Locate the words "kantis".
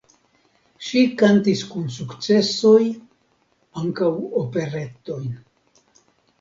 1.21-1.61